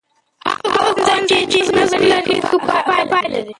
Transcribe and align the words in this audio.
هغه 0.75 0.81
ښوونځی 1.05 1.39
چې 1.51 1.59
نظم 1.77 2.01
لري، 2.11 2.35
ښه 2.47 2.57
پایله 2.87 3.19
لري. 3.33 3.49